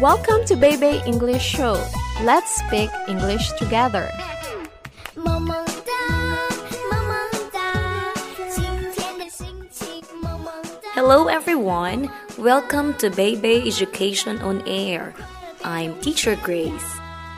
[0.00, 1.80] Welcome to Baby English Show.
[2.22, 4.10] Let's speak English together.
[5.14, 5.92] 萌萌哒，
[6.90, 7.16] 萌萌
[7.52, 8.12] 哒，
[8.54, 10.52] 今天的心情萌萌
[10.82, 10.90] 哒。
[10.94, 12.10] Hello everyone.
[12.38, 15.14] Welcome to Baby Education on Air.
[15.62, 16.84] I'm Teacher Grace.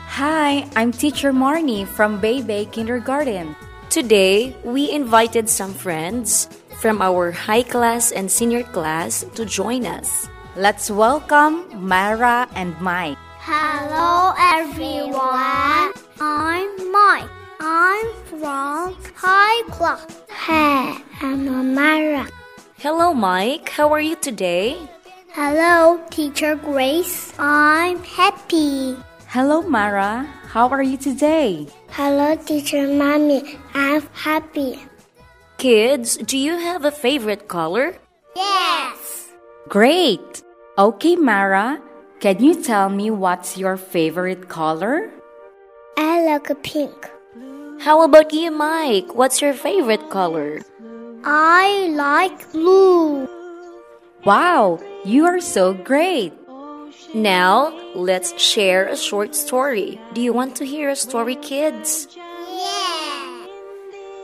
[0.09, 3.55] Hi, I'm Teacher Marnie from Baby Kindergarten.
[3.89, 6.49] Today, we invited some friends
[6.81, 10.27] from our high class and senior class to join us.
[10.56, 13.18] Let's welcome Mara and Mike.
[13.42, 15.90] Hello everyone.
[16.22, 17.28] I'm Mike.
[17.58, 20.06] I'm from high class.
[20.30, 22.28] Hey, I'm Mara.
[22.78, 23.68] Hello, Mike.
[23.68, 24.78] How are you today?
[25.32, 27.34] Hello, Teacher Grace.
[27.36, 28.96] I'm happy.
[29.26, 30.22] Hello, Mara.
[30.54, 31.66] How are you today?
[31.90, 33.58] Hello, Teacher Mommy.
[33.74, 34.78] I'm happy.
[35.58, 37.98] Kids, do you have a favorite color?
[38.36, 39.32] Yes.
[39.68, 40.43] Great!
[40.76, 41.80] Okay, Mara,
[42.18, 45.08] can you tell me what's your favorite color?
[45.96, 47.10] I like pink.
[47.78, 49.14] How about you, Mike?
[49.14, 50.62] What's your favorite color?
[51.22, 53.28] I like blue.
[54.24, 56.32] Wow, you are so great!
[57.14, 60.00] Now, let's share a short story.
[60.12, 62.08] Do you want to hear a story, kids?
[62.16, 63.46] Yeah.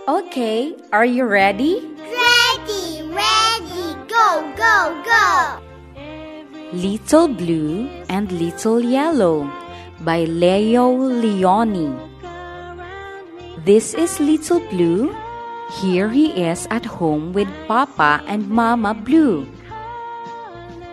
[0.09, 1.79] Okay, are you ready?
[2.03, 5.70] Ready, ready, go, go, go.
[6.73, 9.51] Little Blue and Little Yellow
[10.07, 11.91] by Leo Lionni.
[13.65, 15.11] This is Little Blue.
[15.83, 19.49] Here he is at home with Papa and Mama Blue.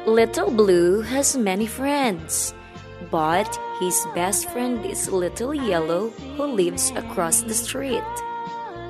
[0.08, 2.55] Little Blue has many friends,
[3.11, 3.45] but
[3.80, 8.02] his best friend is Little Yellow who lives across the street.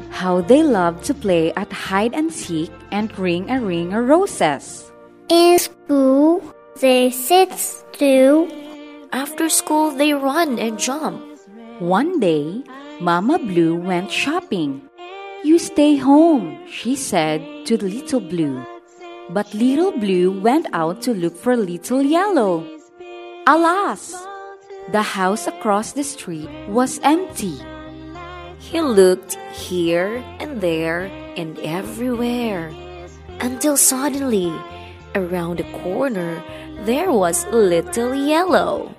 [0.10, 4.90] How they love to play at hide and seek and ring a ring a roses.
[5.28, 8.48] In school, they sit still.
[9.12, 11.22] After school, they run and jump.
[11.80, 12.64] One day,
[13.00, 14.82] Mama Blue went shopping.
[15.44, 18.66] You stay home, she said to Little Blue.
[19.30, 22.66] But Little Blue went out to look for Little Yellow.
[23.46, 24.16] Alas!
[24.92, 27.56] The house across the street was empty.
[28.60, 32.74] He looked here and there and everywhere
[33.40, 34.52] until suddenly,
[35.14, 36.42] around the corner,
[36.88, 38.96] there was Little Yellow.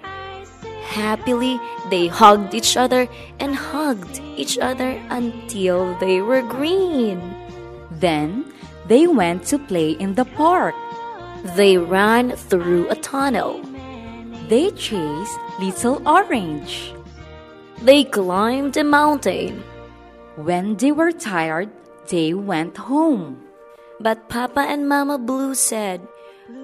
[0.84, 3.09] Happily, they hugged each other
[3.41, 7.16] and hugged each other until they were green.
[7.91, 8.44] Then
[8.84, 10.77] they went to play in the park.
[11.56, 13.65] They ran through a tunnel.
[14.53, 16.93] They chased Little Orange.
[17.81, 19.65] They climbed a mountain.
[20.37, 21.72] When they were tired,
[22.12, 23.48] they went home.
[23.98, 26.06] But Papa and Mama Blue said,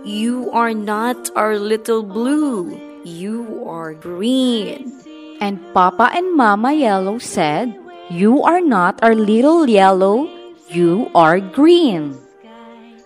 [0.04, 2.72] You are not our little blue.
[3.04, 4.92] You are green.
[5.40, 7.76] And Papa and Mama Yellow said,
[8.08, 10.24] You are not our little yellow,
[10.68, 12.16] you are green.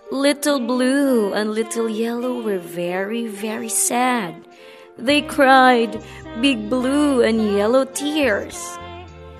[0.09, 4.35] Little Blue and Little Yellow were very, very sad.
[4.97, 5.99] They cried
[6.39, 8.55] big blue and yellow tears.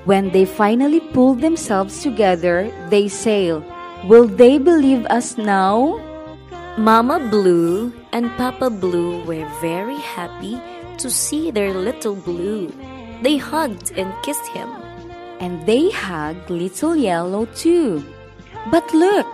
[0.03, 3.63] When they finally pulled themselves together, they said,
[4.11, 6.08] Will they believe us now?
[6.77, 10.61] Mama Blue and Papa Blue were very happy
[10.97, 12.71] to see their little blue.
[13.21, 14.69] They hugged and kissed him.
[15.39, 18.03] And they hugged Little Yellow too.
[18.71, 19.27] But look,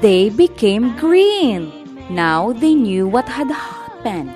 [0.00, 1.70] they became green.
[2.10, 4.34] Now they knew what had happened.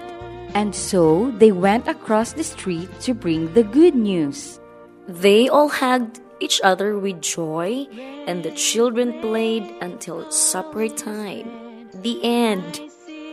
[0.55, 4.61] And so they went across the street to bring the good news.
[5.09, 7.87] They all hugged each other with joy,
[8.27, 11.66] and the children played until supper time.
[11.95, 12.81] The end.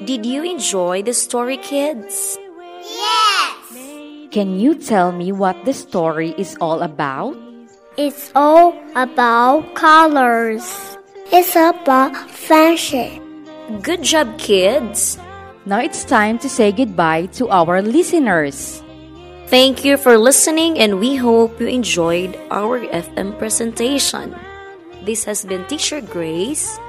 [0.06, 2.38] Did you enjoy the story, kids?
[2.82, 4.30] Yes.
[4.32, 7.38] Can you tell me what the story is all about?
[7.98, 10.66] It's all about colors.
[11.32, 13.22] It's about friendship.
[13.82, 15.18] Good job, kids.
[15.66, 18.84] Now it's time to say goodbye to our listeners.
[19.48, 24.36] Thank you for listening, and we hope you enjoyed our FM presentation.
[25.06, 26.80] This has been Teacher Grace.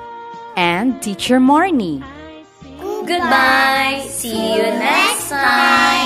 [0.56, 2.02] And Teacher Marnie.
[3.06, 4.06] Goodbye.
[4.08, 6.03] See you next time.